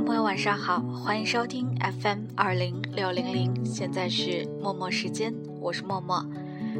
[0.00, 1.66] 朋友，晚上好，欢迎收听
[2.00, 6.24] FM 二零六零零，现在是默默时间，我是默默。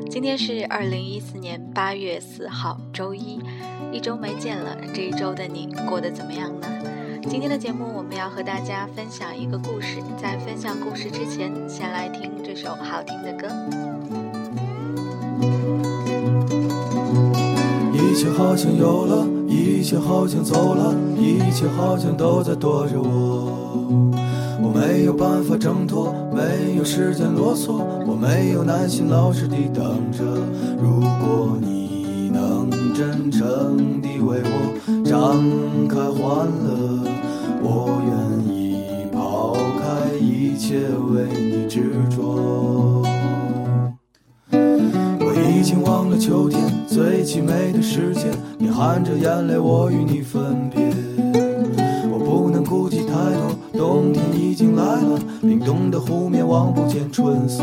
[0.09, 3.41] 今天是二零一四年八月四号，周一，
[3.93, 6.69] 一周没见了，这一周的你过得怎么样呢？
[7.29, 13.49] 今天的节目我们要和大家分享一个故事，在分享故事之前，先来听这首好听的歌。
[17.93, 24.13] 一切好像有了，一切好像走了，一切好像都在躲着我。
[24.61, 30.23] 我没有办法挣脱，没有时间啰嗦，我没有耐心老实地等着。
[30.79, 35.17] 如果你能真诚地为我展
[35.89, 37.09] 开欢乐，
[37.63, 40.81] 我愿意抛开一切
[41.11, 42.98] 为你执着。
[47.29, 50.83] 凄美的时间，你含着眼泪，我与你分别。
[52.11, 57.63] 我不能顾及太多，冬天已经来了，冰冻的湖面望不见春色。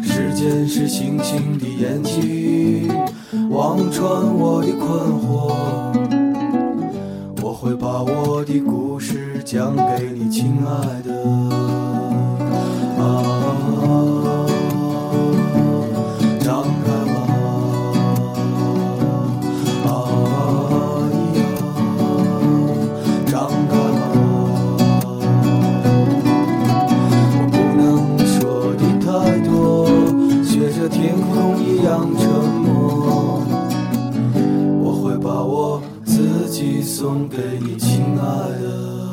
[0.00, 2.88] 时间是星星的眼睛，
[3.50, 5.50] 望穿我的困惑。
[7.42, 11.89] 我会把我的故事讲给你，亲爱的。
[38.20, 39.09] 你，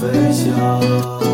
[0.00, 1.29] 飞翔。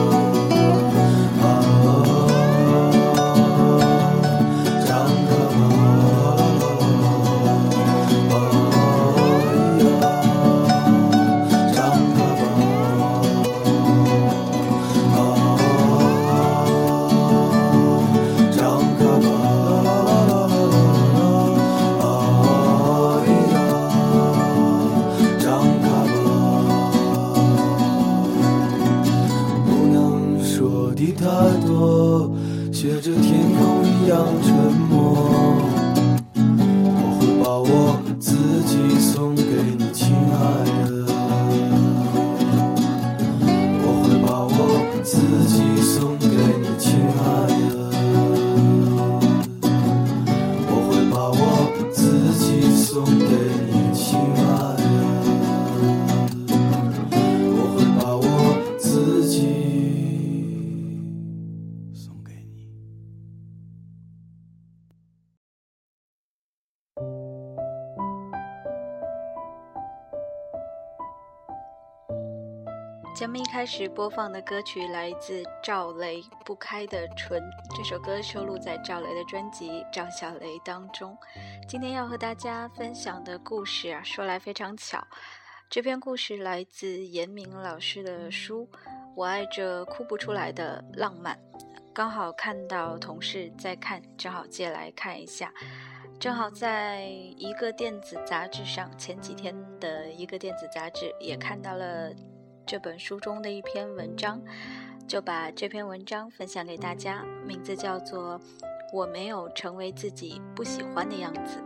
[73.57, 77.41] 开始播放的歌曲来自赵雷《不开的唇》，
[77.75, 81.17] 这首歌收录在赵雷的专辑《赵小雷》当中。
[81.67, 85.03] 今天要和大家分享的故事啊，说来非常巧，
[85.71, 88.69] 这篇故事来自严明老师的书
[89.17, 91.35] 《我爱这哭不出来的浪漫》，
[91.95, 95.51] 刚好看到同事在看，正好借来看一下。
[96.21, 102.13] 正好在一个电子杂志上，前几天的一个电子杂志也看到了
[102.67, 104.43] 这本书中的一篇文章，
[105.07, 108.41] 就把这篇文章分享给大家，名字叫做
[108.93, 111.63] 《我没有成为自己不喜欢的样子》。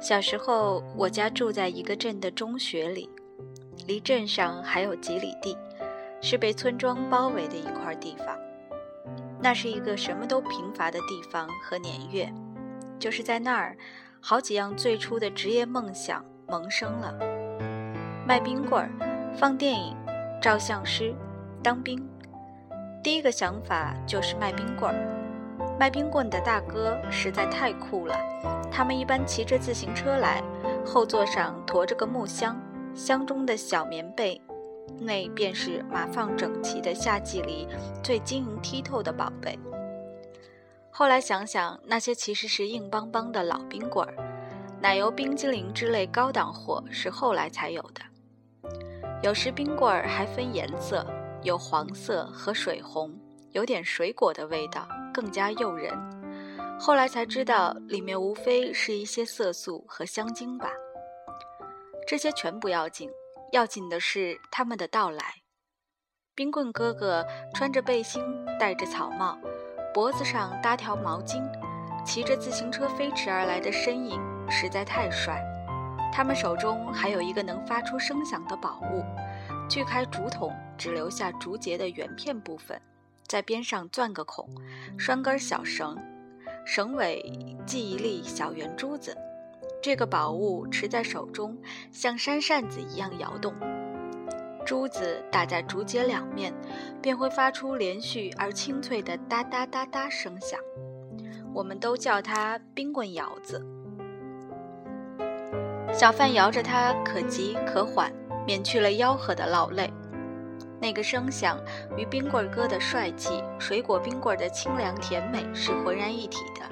[0.00, 3.10] 小时候，我家住在一个镇的中学里，
[3.88, 5.58] 离镇上还有几里地，
[6.22, 8.38] 是被村庄包围的一块地方。
[9.42, 12.32] 那是一个什么都贫乏的地方和年月，
[13.00, 13.76] 就是在那儿，
[14.20, 17.18] 好几样最初的职业梦想萌生了：
[18.26, 18.90] 卖冰棍儿、
[19.36, 19.96] 放电影、
[20.40, 21.14] 照相师、
[21.62, 22.06] 当兵。
[23.02, 28.14] 第一个想法就是卖冰棍儿，卖冰棍的大哥实在太酷了，
[28.70, 30.42] 他们一般骑着自行车来，
[30.84, 32.60] 后座上驮着个木箱，
[32.94, 34.40] 箱中的小棉被，
[34.98, 37.66] 那便是码放整齐的夏季里
[38.02, 39.58] 最晶莹剔透的宝贝。
[40.90, 44.14] 后来想想，那些其实是硬邦邦的老冰棍儿，
[44.82, 48.02] 奶油冰激凌之类高档货是后来才有的。
[49.22, 51.06] 有时冰棍儿还分颜色，
[51.42, 53.12] 有黄色和水红，
[53.52, 54.88] 有点水果的味道。
[55.12, 55.92] 更加诱人。
[56.78, 60.70] 后来才知道，里面无非是一些色素和香精吧。
[62.06, 63.10] 这些全不要紧，
[63.50, 65.22] 要紧的是他们的到来。
[66.34, 68.22] 冰棍哥哥穿着背心，
[68.58, 69.36] 戴着草帽，
[69.92, 71.42] 脖子上搭条毛巾，
[72.06, 74.18] 骑着自行车飞驰而来的身影
[74.48, 75.44] 实在太帅。
[76.12, 79.04] 他们手中还有一个能发出声响的宝物——
[79.70, 82.80] 锯开竹筒只留下竹节的圆片部分。
[83.26, 84.48] 在边上钻个孔，
[84.98, 85.96] 拴根小绳，
[86.66, 87.22] 绳尾
[87.64, 89.16] 系一粒小圆珠子。
[89.80, 91.56] 这个宝物持在手中，
[91.92, 93.54] 像扇扇子一样摇动。
[94.66, 96.52] 珠子打在竹节两面，
[97.00, 100.58] 便会发出连续而清脆的哒哒哒哒声响。
[101.54, 103.64] 我们都叫它冰棍摇子。
[105.92, 108.10] 小贩摇着它，可急可缓，
[108.46, 109.92] 免去了吆喝的劳累。
[110.80, 111.58] 那个声响
[111.96, 116.62] 与冰棍哥的帅气、水果冰棍的清凉甜美是浑然一体的。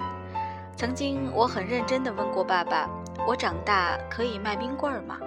[0.75, 2.88] 曾经我很认真地问过爸爸
[3.29, 5.19] ：“我长大可以卖冰棍吗？”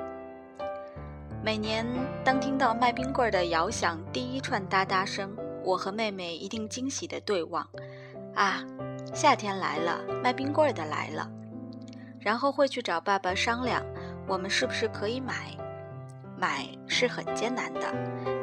[1.44, 1.86] 每年
[2.24, 7.68] 当听到卖冰棍的摇响第一串哒哒声，我和妹妹一定惊喜地对望
[8.34, 8.64] ：“啊，
[9.14, 11.30] 夏天来了，卖冰棍的来了。”
[12.22, 13.84] 然后会去找爸爸商量，
[14.28, 15.34] 我们是不是可以买。
[16.38, 17.94] 买是很艰难的，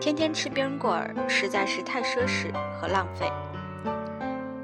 [0.00, 3.28] 天天吃冰棍儿实在是太奢侈和浪费。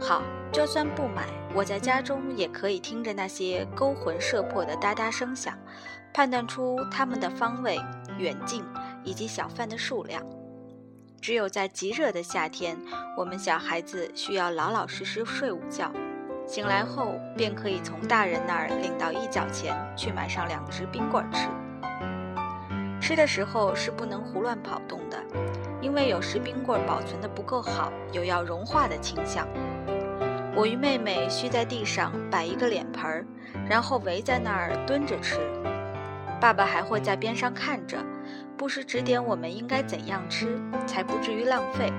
[0.01, 0.23] 好，
[0.53, 5.59] 就算不买，我在家中也可以听着那些勾魂摄魄的哒哒声响，
[6.13, 7.81] 判断出它们的方位、
[8.19, 8.65] 远近
[9.03, 10.23] 以及小贩的数量。
[11.21, 12.77] 只有在极热的夏天，
[13.17, 15.91] 我们小孩子需要老老实实睡午觉，
[16.47, 21.49] 醒来后便可以从大人那儿领到一角钱去买上两只冰棍吃。
[23.01, 25.19] 吃的时候是不能胡乱跑动的，
[25.81, 29.47] 因为有时冰棍保存的不够好，有要融化的倾向。
[30.55, 33.27] 我与妹妹需在地上摆一个脸盆儿，
[33.69, 35.39] 然后围在那儿蹲着吃。
[36.41, 37.99] 爸爸还会在边上看着，
[38.57, 41.93] 不时指点我们应该怎样吃，才不至于浪费。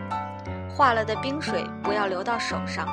[0.70, 2.88] 化了的冰水不要流到手上，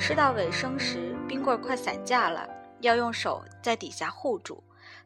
[0.00, 2.48] 吃到尾声时冰棍快散架了，
[2.80, 4.62] 要用手在底下护住，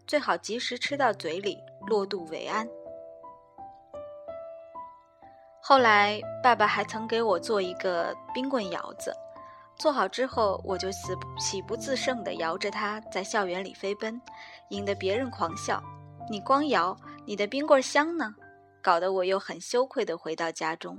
[0.07, 1.59] 最好及时吃到嘴里。
[1.89, 2.67] 落肚为安。
[5.61, 9.13] 后来，爸爸还曾给我做一个冰棍摇子，
[9.77, 14.19] 做好之后，我就喜喜不自胜地摇着它在校园里飞奔，
[14.71, 15.83] 引得别人狂笑。
[16.31, 16.97] 你光摇，
[17.27, 18.33] 你的冰棍香呢？
[18.81, 20.97] 搞得我又很羞愧地回到家中。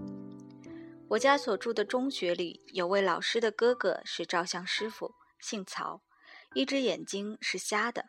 [1.09, 6.01] 我家所住的中学里有位老师的哥哥是照相师傅，姓曹，
[6.53, 8.05] 一只眼睛是瞎的。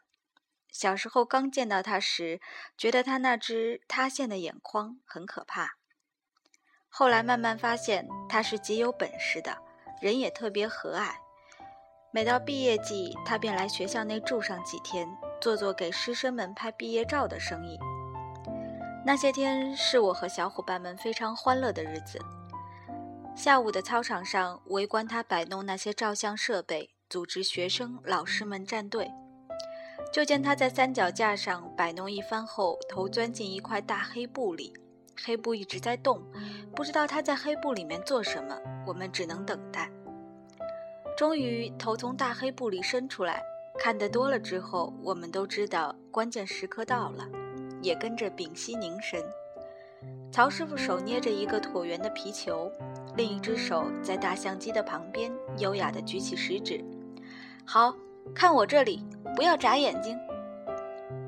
[0.73, 2.41] 小时候刚见到他时，
[2.77, 5.77] 觉得他那只塌陷的眼眶很可怕。
[6.89, 9.59] 后来慢慢发现他是极有本事的，
[10.01, 11.17] 人也特别和蔼。
[12.11, 15.07] 每到毕业季，他便来学校内住上几天，
[15.39, 17.79] 做做给师生们拍毕业照的生意。
[19.05, 22.19] 那些天是我和小伙伴们非常欢乐的日子。
[23.37, 29.13] 下午的操场上，围观他摆弄那些照相设备，组织学生、老师们站队。
[30.11, 34.73] 就见他在三脚架上摆弄一番后，头钻进一块大黑布里，
[35.23, 36.23] 黑布一直在动，
[36.75, 38.59] 不知道他在黑布里面做什么。
[38.87, 39.91] 我们只能等待。
[41.15, 43.43] 终于，头从大黑布里伸出来，
[43.79, 47.29] 看得多了之后，我们都知道关键时刻到了，
[47.83, 49.23] 也跟着屏息凝神。
[50.37, 52.71] 曹师傅手捏着一个椭圆的皮球，
[53.17, 56.85] 另一只手在大相机的旁边优雅地举起食指，
[57.65, 57.97] 好。
[58.35, 59.03] 看我这里，
[59.35, 60.15] 不要眨眼睛。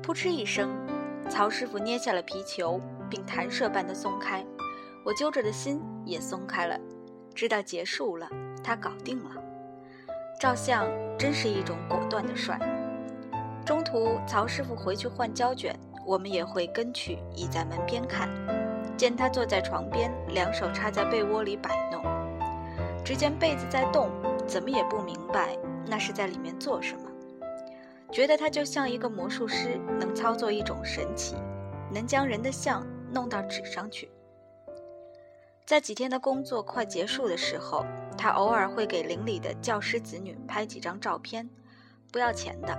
[0.03, 0.69] 扑哧一声，
[1.27, 4.45] 曹师傅捏下了皮球，并弹射般的松开。
[5.03, 6.79] 我揪着的心也松开了，
[7.33, 8.29] 知道结束了，
[8.63, 9.31] 他搞定了。
[10.39, 10.85] 照相
[11.17, 12.59] 真是一种果断的帅。
[13.65, 15.75] 中途，曹师傅回去换胶卷，
[16.05, 18.29] 我们也会跟去，倚在门边看。
[18.99, 22.03] 见他坐在床边，两手插在被窝里摆弄。
[23.01, 24.11] 只见被子在动，
[24.45, 25.57] 怎么也不明白。
[25.87, 27.09] 那是在里面做什么？
[28.11, 31.37] 觉得他就像一个魔术师，能操作一种神奇，
[31.93, 34.11] 能将人的像弄到纸上去。
[35.65, 37.85] 在几天的工作快结束的时候，
[38.17, 41.49] 他偶尔会给邻里的教师子女拍几张照片，
[42.11, 42.77] 不要钱的。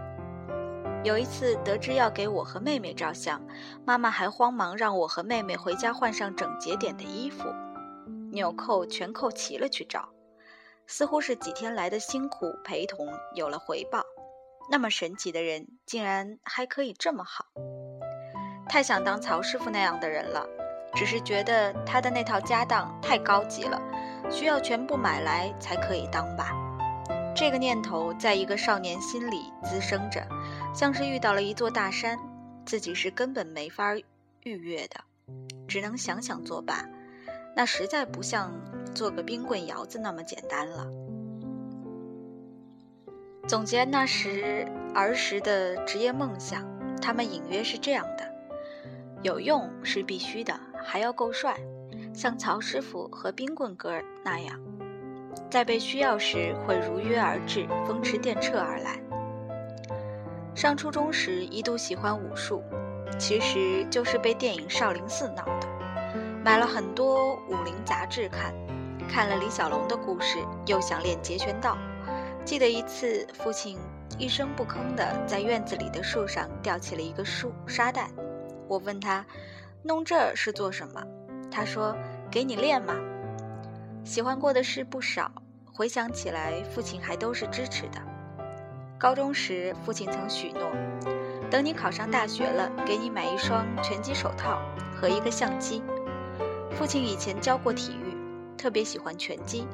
[1.03, 3.41] 有一次得知要给我和妹妹照相，
[3.87, 7.49] 妈妈还慌忙让我和妹妹回家换上整洁点的衣服，
[8.31, 10.11] 纽扣全扣齐了去照，
[10.87, 14.03] 似乎是几天来的辛苦陪同有了回报。
[14.71, 17.47] 那么神奇的人，竟然还可以这么好，
[18.69, 20.47] 太想当曹师傅那样的人了。
[20.95, 23.81] 只是觉得他的那套家当太高级了，
[24.29, 26.53] 需要全部买来才可以当吧。
[27.35, 30.27] 这个念头在一个少年心里滋生着，
[30.75, 32.19] 像是遇到了一座大山，
[32.67, 34.03] 自己是根本没法逾
[34.43, 35.01] 越的，
[35.67, 36.85] 只能想想作罢。
[37.57, 38.53] 那实在不像
[38.95, 40.87] 做个冰棍窑子那么简单了。
[43.49, 46.65] 总结那时儿时的职业梦想，
[47.01, 48.33] 他们隐约是这样的：
[49.23, 50.59] 有用是必须的。
[50.83, 51.61] 还要够帅，
[52.15, 54.59] 像曹师傅和冰棍哥那样，
[55.51, 59.01] 在被需要时会如约而至，风驰电掣而来。
[60.55, 62.63] 上初中时一度喜欢武术，
[63.19, 65.67] 其实就是被电影《少林寺》闹的，
[66.45, 68.55] 买了很多武林杂志看，
[69.09, 71.77] 看了李小龙的故事，又想练截拳道。
[72.45, 73.77] 记得一次，父亲
[74.19, 78.09] 一声不吭地在院子里的树上吊起了一个树沙袋，
[78.69, 79.27] 我问他。
[79.83, 81.03] 弄这是做什么？
[81.51, 81.97] 他说
[82.31, 82.95] ：“给你练嘛。”
[84.05, 85.31] 喜欢过的事不少，
[85.73, 88.01] 回想起来，父亲还都是支持的。
[88.99, 90.71] 高中时，父亲曾许诺
[91.51, 94.61] ：“等你考上大学了，给你买一双拳击手套
[94.95, 95.83] 和一个相机。”
[96.73, 98.17] 父亲以前教过体育，
[98.57, 99.67] 特别喜欢拳击，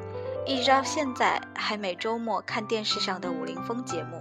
[0.45, 4.21] 一直到现在还每周末看电视上的武林风节目。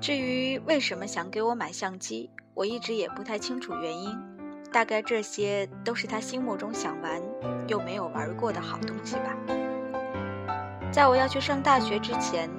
[0.00, 4.16] 至于为什么想给我买相机，我一直也不太清楚原因。
[4.72, 7.20] 大概这些都是他心目中想玩
[7.72, 9.34] 又没有玩过的好东西吧。
[10.92, 12.50] 在我要去上大学之前，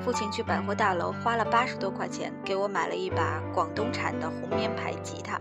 [0.00, 5.40] 父亲去百货大楼花了八十多块钱给我买了一把广东产的红棉牌吉他。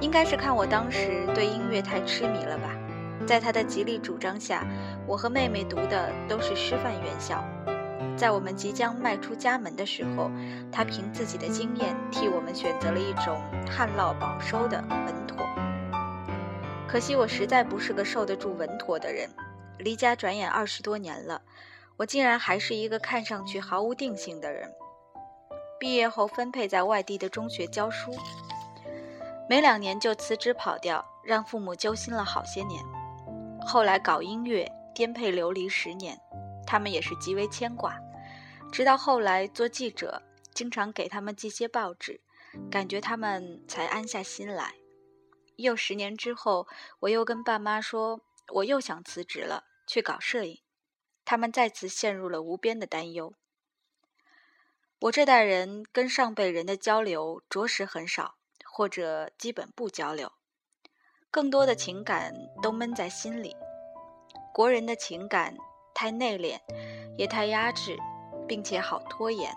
[0.00, 2.70] 应该是看我当时对音乐太痴迷了吧，
[3.26, 4.66] 在他的极力主张下，
[5.06, 7.44] 我和妹妹读的都是师范院校。
[8.16, 10.30] 在我们即将迈出家门的时候，
[10.72, 13.38] 他凭自己的经验替我们选择了一种
[13.70, 15.46] 旱涝保收的稳妥。
[16.90, 19.30] 可惜我实在不是个受得住稳妥的人，
[19.78, 21.40] 离家转眼二十多年了，
[21.96, 24.68] 我竟然还是一个看上去毫无定性的人。
[25.78, 28.10] 毕业后分配在外地的中学教书，
[29.48, 32.82] 没两年就辞职跑掉，让父母揪心了好些年。
[33.64, 36.18] 后来搞音乐，颠沛流离十年。
[36.66, 37.96] 他们也是极为牵挂，
[38.72, 40.20] 直到后来做记者，
[40.52, 42.20] 经常给他们寄些报纸，
[42.68, 44.74] 感觉他们才安下心来。
[45.60, 46.66] 又十年之后，
[47.00, 48.20] 我又跟爸妈说，
[48.54, 50.60] 我又想辞职了，去搞摄影，
[51.24, 53.34] 他们再次陷入了无边的担忧。
[55.00, 60.32] 我这代人跟上辈人的交流着实很少，或者基本不交流，
[61.30, 63.56] 更多的情感都闷在心里。
[64.52, 65.56] 国人的情感。
[65.92, 66.58] 太内敛，
[67.18, 67.98] 也太压制，
[68.48, 69.54] 并且好拖延。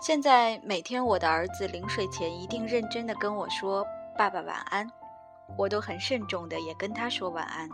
[0.00, 3.86] 现在每天我的儿子临睡前一定认真的跟我说
[4.18, 4.90] “爸爸晚安”，
[5.56, 7.68] 我都很慎重的也跟他说晚安。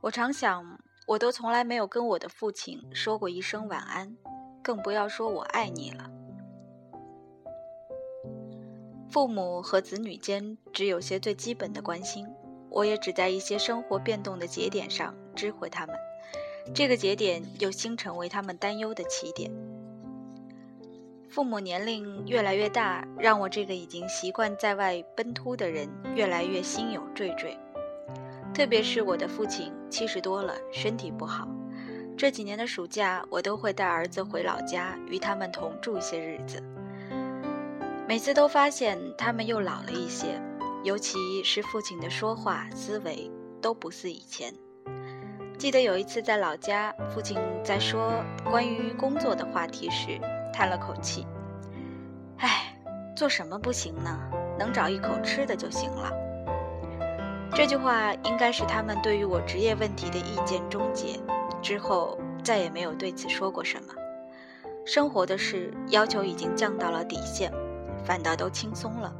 [0.00, 4.16] 我常想，我都从来没有跟我的父亲说过一声晚安，
[4.62, 6.10] 更不要说我爱你了。
[9.10, 12.26] 父母和子女间只有些最基本的关心，
[12.70, 15.96] 我也只在一些生活变动的节点上知会他们。
[16.72, 19.50] 这个节点又新成为他们担忧的起点。
[21.30, 27.56] 父母年龄越来越大，让我这个已经习惯在外奔突的人越来越心有惴惴。
[28.52, 31.46] 特别是我的父亲七十多了，身体不好，
[32.16, 36.60] 这几年的暑假我都会带儿子回老家与他们同住一些日子。
[38.08, 40.26] 每次都发现他们又老了一些，
[40.82, 43.30] 尤其是父亲的说话思维
[43.62, 44.52] 都不似以前。
[45.56, 48.12] 记得有一次在老家，父亲在说
[48.50, 50.20] 关于工作的话题时，
[50.52, 51.26] 叹了口气
[52.38, 52.76] ：“唉，
[53.16, 54.18] 做什么不行呢？
[54.58, 56.12] 能找一口吃的就行了。”
[57.54, 61.18] 这句话应该是他们对于我职业问题的意见终结
[61.60, 63.94] 之后，再也没有对此说过什么。
[64.86, 67.52] 生活的事要求已经降到了底线，
[68.04, 69.14] 反倒都轻松了。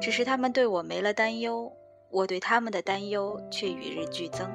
[0.00, 1.72] 只是他们对我没了担忧，
[2.08, 4.50] 我对他们的担忧却与日俱增。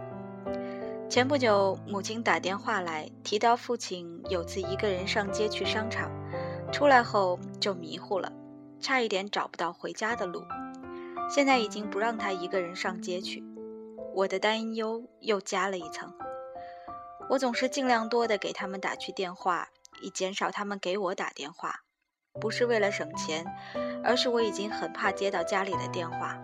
[1.08, 6.12] 前不久，母亲打电话来，提到父亲有次一个人上街去商场，
[6.74, 8.32] 出来后就迷糊了，
[8.82, 10.44] 差一点找不到回家的路。
[11.30, 13.44] 现在已经不让他一个人上街去。
[14.14, 16.12] 我的担忧又加了一层。
[17.30, 19.70] 我总是尽量多的给他们打去电话，
[20.02, 21.82] 以减少他们给我打电话，
[22.42, 23.46] 不是为了省钱，
[24.04, 26.38] 而是我已经很怕接到家里的电话。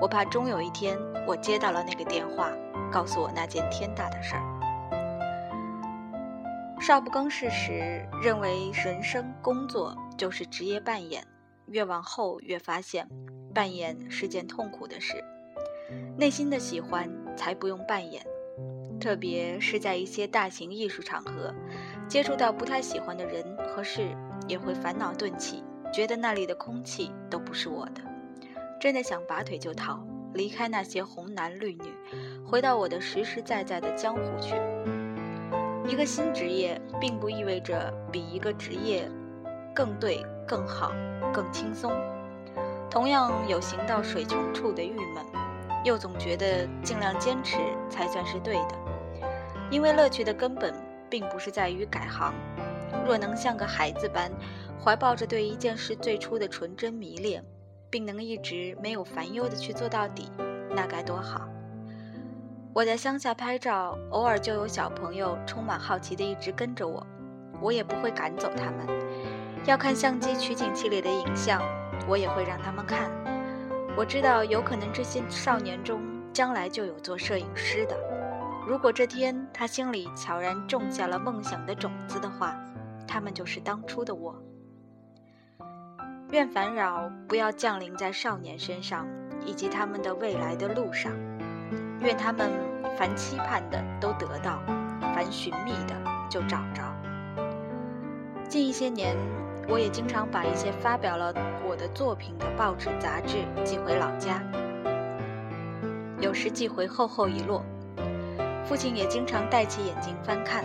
[0.00, 2.52] 我怕终有一天我接到了那个电话，
[2.90, 4.42] 告诉我那件天大的事儿。
[6.80, 11.22] 少不更事时，认为人生工作就是职业扮演，
[11.66, 13.08] 越往后越发现，
[13.52, 15.22] 扮演是件痛苦的事。
[16.16, 18.24] 内心的喜欢才不用扮演，
[19.00, 21.52] 特别是在一些大型艺术场合，
[22.06, 24.08] 接触到不太喜欢的人和事，
[24.46, 28.00] 也会烦恼顿起，觉得那里的空气都不是我的，
[28.80, 29.98] 真的想拔腿就逃，
[30.38, 31.92] 离开那些红男绿女，
[32.46, 34.54] 回到我的实实在在的江湖去。
[35.84, 39.10] 一个新职业，并不意味着比一个职业
[39.74, 40.92] 更对、更好、
[41.34, 41.90] 更轻松。
[42.88, 45.24] 同样有行到水穷处的郁闷，
[45.84, 47.56] 又总觉得尽量坚持
[47.90, 48.78] 才算是对的。
[49.72, 50.72] 因为乐趣的根本，
[51.10, 52.32] 并不是在于改行。
[53.04, 54.30] 若能像个孩子般，
[54.80, 57.44] 怀抱着对一件事最初的纯真迷恋，
[57.90, 60.30] 并能一直没有烦忧的去做到底，
[60.70, 61.48] 那该多好！
[62.74, 67.04] 我在乡下拍照，偶尔就有小朋友充满好奇的一直跟着我，
[67.60, 68.86] 我也不会赶走他们。
[69.66, 71.60] 要看相机取景器里的影像，
[72.06, 73.10] 我也会让他们看。
[73.96, 76.00] 我知道，有可能这些少年中
[76.32, 77.96] 将来就有做摄影师的。
[78.66, 82.54] 如果这天他心里悄然种下了梦想的种子的话，
[83.08, 84.40] 他们就是当初的我。
[86.30, 89.06] 愿烦扰不要降临在少年身上，
[89.46, 91.10] 以及他们的未来的路上。
[92.00, 92.50] 愿他们
[92.98, 94.60] 凡期盼的都得到，
[95.00, 95.94] 凡寻觅的
[96.28, 96.82] 就找着。
[98.46, 99.16] 近一些年，
[99.68, 101.32] 我也经常把一些发表了
[101.66, 104.42] 我的作品的报纸杂志寄回老家，
[106.20, 107.62] 有时寄回厚厚一摞。
[108.66, 110.62] 父亲也经常戴起眼镜翻看。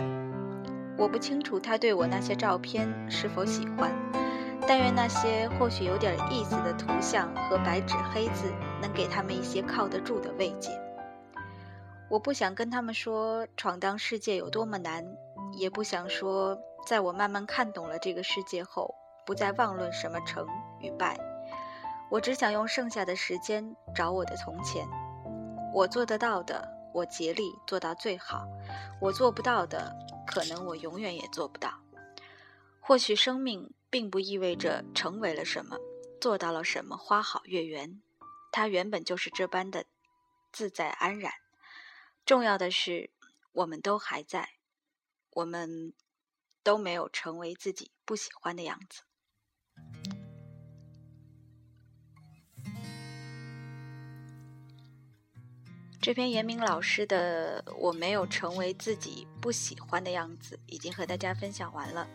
[0.98, 3.90] 我不清楚他对我那些照片是否喜欢，
[4.66, 8.50] 但愿那些或许有点意思的图像和白纸黑字
[8.80, 10.70] 能给他们一些靠得住的慰藉。
[12.08, 15.04] 我不想跟他们说闯荡世界有多么难，
[15.58, 18.94] 也不想说在我慢慢看懂了这个世界后，
[19.26, 20.46] 不再妄论什么成
[20.80, 21.18] 与败。
[22.10, 24.86] 我只想用剩下的时间找我的从前。
[25.74, 28.46] 我做得到的，我竭力做到最好；
[29.00, 29.94] 我做不到的，
[30.26, 31.70] 可能我永远也做不到。
[32.80, 35.78] 或许生命并不意味着成为了什么，
[36.20, 38.02] 做到了什么，花好月圆。
[38.50, 39.86] 它原本就是这般的
[40.50, 41.32] 自在安然。
[42.26, 43.10] 重要的是，
[43.52, 44.54] 我们都还在，
[45.30, 45.92] 我们
[46.64, 49.02] 都没有成为自己不喜欢的样子。
[56.00, 62.08] 这篇严明老师的《我没有成为自己不喜欢的样子》已经和大家分享完了。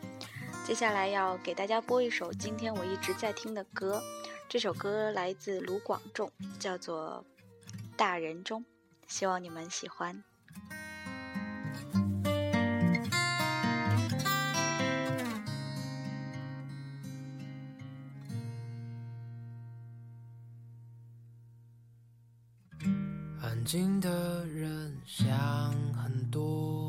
[0.70, 4.00] 接下来要给大家播一首今天我一直在听的歌，
[4.48, 7.26] 这首歌来自卢广仲，叫做
[7.98, 8.62] 《大人中》。
[9.08, 10.24] 希望你们喜欢。
[23.42, 25.28] 安静的人想
[25.96, 26.89] 很多，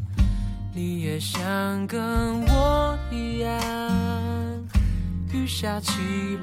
[0.73, 1.41] 你也想
[1.85, 1.99] 跟
[2.45, 3.51] 我一样，
[5.33, 5.91] 雨下起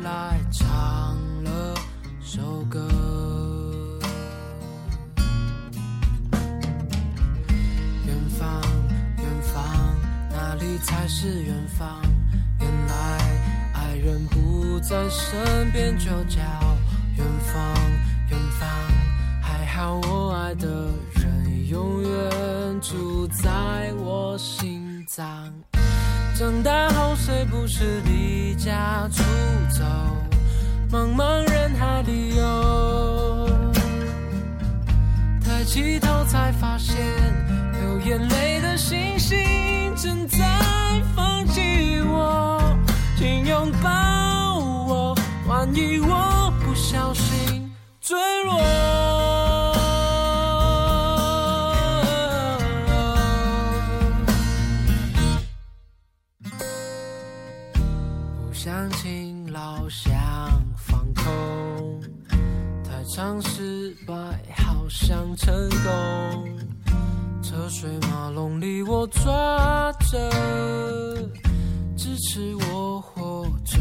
[0.02, 1.74] 来唱了
[2.20, 2.86] 首歌。
[8.04, 8.62] 远方，
[9.16, 9.64] 远方，
[10.30, 11.98] 哪里才是远方。
[12.60, 13.18] 原来
[13.72, 16.42] 爱人不在身边，就叫
[17.16, 17.74] 远方。
[18.28, 18.68] 远方，
[19.40, 20.68] 还好我爱的
[21.14, 22.08] 人永远
[22.90, 25.52] 住在我心脏。
[26.34, 29.22] 长大后谁不是离家出
[29.68, 29.84] 走，
[30.90, 33.50] 茫茫人海里游。
[35.44, 36.96] 抬起头才发现，
[65.48, 66.44] 成功。
[67.42, 70.30] 车水马龙里我抓着
[71.96, 73.78] 支持我活着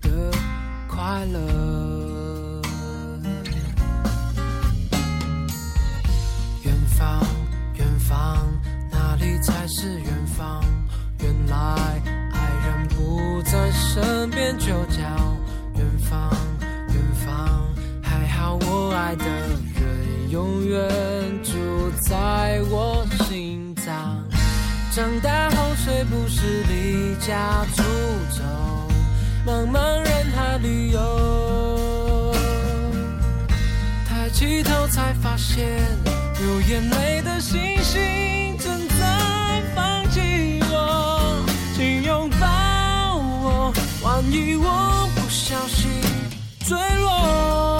[0.00, 0.30] 的
[0.88, 1.93] 快乐。
[20.66, 24.24] 远住在我心脏。
[24.94, 27.82] 长大后谁不是离家出
[28.30, 28.42] 走，
[29.46, 32.34] 茫茫人海里游？
[34.08, 35.66] 抬起头才发现，
[36.40, 41.44] 流眼泪的星星正在放弃我，
[41.76, 42.46] 请拥抱
[43.16, 45.90] 我，万一我不小心
[46.60, 47.73] 坠落。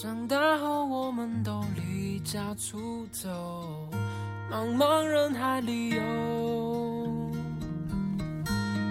[0.00, 3.28] 长大后，我们都离家出走，
[4.48, 7.32] 茫茫人海里游。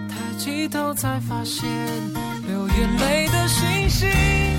[0.06, 1.66] 抬起头才发现，
[2.46, 4.06] 流眼泪的星星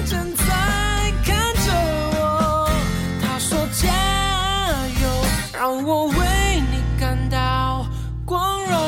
[0.07, 1.71] 正在看着
[2.17, 2.67] 我。
[3.21, 3.87] 他说加
[5.03, 5.07] 油，
[5.53, 6.15] 让我为
[6.71, 7.85] 你感到
[8.25, 8.79] 光荣。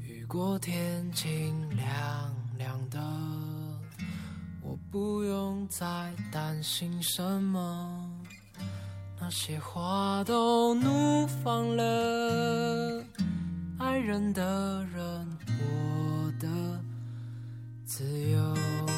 [0.00, 1.61] 雨过天晴
[4.92, 8.10] 不用再担心什么。
[9.18, 13.02] 那些花都怒放了，
[13.78, 16.46] 爱人的人，我的
[17.86, 18.91] 自由。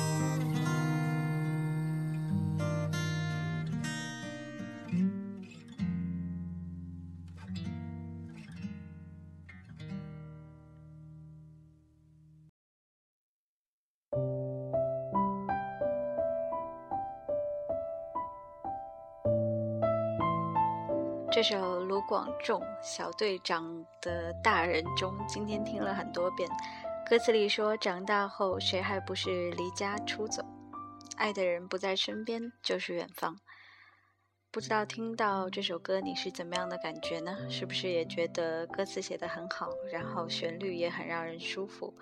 [21.34, 26.48] 这首卢广仲小队长的《大人中》，今天听了很多遍。
[27.10, 30.44] 歌词里说：“长大后，谁还不是离家出走？
[31.16, 33.36] 爱的人不在身边，就是远方。”
[34.52, 37.36] 不知道听到这首歌你是怎么样的感觉呢？
[37.50, 41.92] 是不是也觉得歌词写得很好，然后旋律也很让人舒服？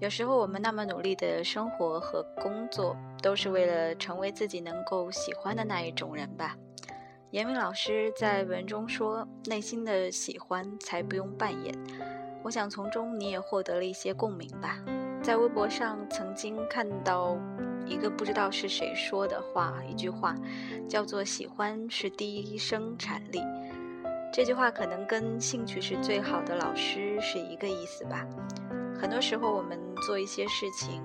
[0.00, 6.56] 有时候我们那么努力的生活和工作，都是为了成为自己能够喜欢的那一种人吧。
[7.30, 11.72] 严明老师在文中说：“内心的喜欢才不用扮演。”
[12.42, 14.78] 我想从中你也获得了一些共鸣吧。
[15.22, 17.38] 在微博上曾经看到
[17.86, 20.34] 一个不知道是谁说的话，一句话
[20.88, 23.40] 叫做“喜欢是第一生产力”。
[24.32, 28.26] 这句话可能跟“兴趣是最好的老师”是一个意思吧。
[28.98, 31.00] 很多时候我们做一些事情，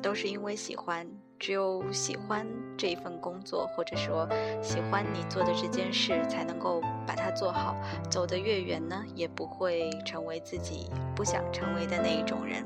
[0.00, 1.04] 都是因为喜欢。
[1.42, 2.46] 只有喜欢
[2.78, 4.28] 这一份工作，或者说
[4.62, 7.74] 喜欢你做的这件事，才能够把它做好。
[8.08, 12.64] 走得越远呢，也不会成为自己不想成为的那一种人。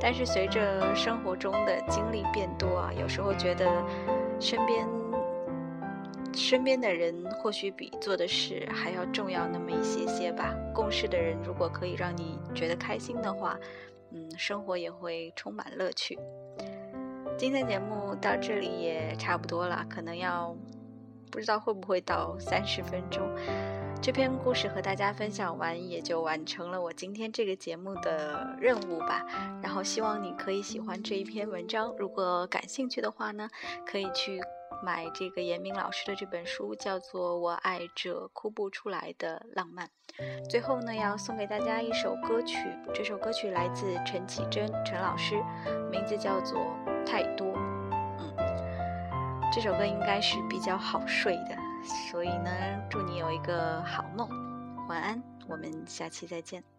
[0.00, 3.66] 但是随着生活中的经历变多啊，有时候觉得
[4.40, 4.88] 身边
[6.32, 10.54] 身边的人或许比做的事还要重要那么一些些吧。
[10.74, 13.58] 共事的人如果可以让你觉得开心的话，
[14.12, 16.18] 嗯，生活也会充满乐趣。
[17.38, 20.56] 今天节目到这里也差不多了，可能要
[21.30, 23.28] 不知道会不会到三十分钟。
[24.00, 29.22] 这篇故事和大家分享完，也就完成了我今天这个节目的任务吧。
[29.62, 33.50] 然后希望你可以喜欢这一篇文章，如果感兴趣的话呢，
[33.84, 34.40] 可以去
[34.82, 39.88] 买这个严明老师的这本书，叫做《我爱这哭不出来的浪漫》。
[40.50, 42.58] 最后呢，要送给大家一首歌曲，
[42.94, 45.42] 这首歌曲来自陈绮贞陈老师，
[45.90, 46.58] 名字叫做。
[47.08, 47.46] 太多，
[48.18, 48.34] 嗯，
[49.52, 52.50] 这首歌应该是比较好睡的，所以呢，
[52.90, 54.28] 祝你有一个好梦，
[54.88, 56.75] 晚安，我们下期再见。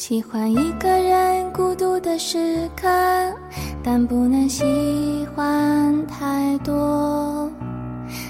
[0.00, 2.88] 喜欢一个人孤独的时刻，
[3.84, 4.64] 但不能喜
[5.36, 7.46] 欢太多。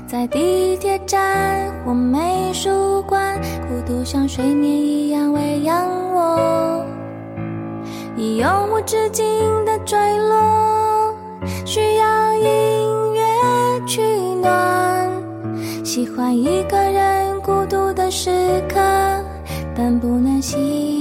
[0.04, 6.84] 在地铁站或美术馆，孤独像睡眠一样喂养我，
[8.16, 9.24] 已永无止境
[9.64, 11.14] 的坠落，
[11.64, 14.02] 需要音乐取
[14.42, 15.08] 暖。
[15.84, 18.74] 喜欢一个人孤独的时刻，
[19.72, 20.99] 但不能喜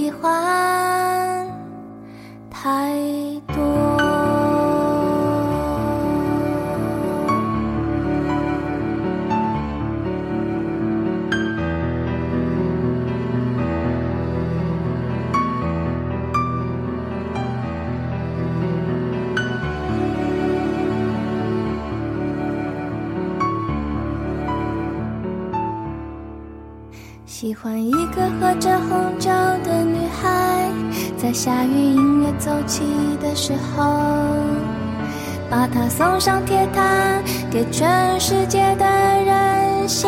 [27.49, 29.27] 喜欢一个喝着红酒
[29.63, 30.71] 的女孩，
[31.17, 32.83] 在下雨音乐奏起
[33.19, 33.91] 的时候，
[35.49, 40.07] 把她送上铁塔，给全世界的人写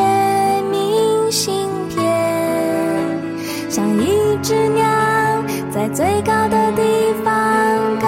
[0.69, 2.06] 明信片，
[3.71, 4.84] 像一只鸟
[5.71, 7.34] 在最高的地方
[7.99, 8.08] 歌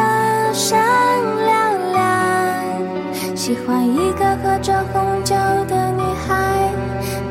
[0.54, 3.36] 声嘹亮。
[3.36, 5.34] 喜欢一个喝着红酒
[5.68, 6.70] 的女孩，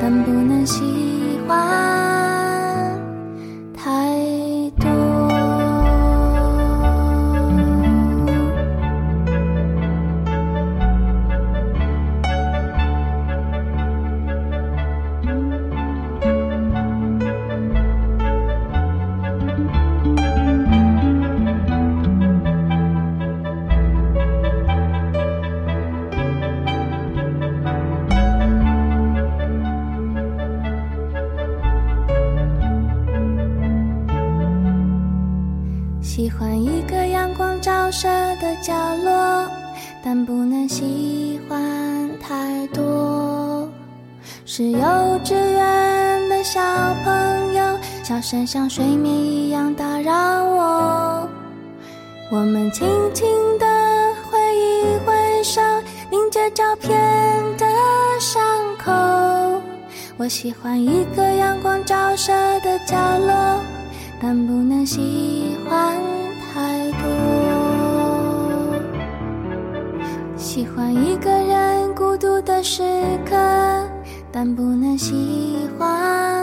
[0.01, 0.83] 但不能喜
[1.47, 1.92] 欢
[48.47, 50.13] 像睡眠一样打扰
[50.45, 51.29] 我。
[52.31, 53.27] 我们轻轻
[53.59, 53.67] 地
[54.31, 55.61] 挥一挥手，
[56.11, 56.91] 凝结照片
[57.59, 57.67] 的
[58.21, 58.43] 伤
[58.79, 58.93] 口。
[60.17, 63.61] 我喜欢一个阳光照射的角落。
[64.25, 66.01] 但不能喜欢
[66.55, 67.09] 太多。
[70.37, 72.85] 喜欢一个人孤独的时
[73.29, 73.35] 刻，
[74.31, 76.42] 但不能喜欢